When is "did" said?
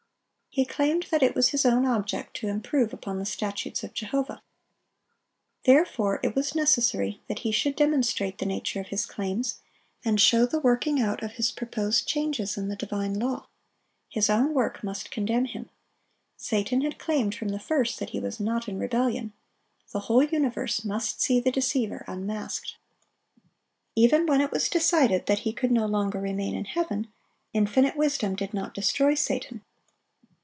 28.35-28.53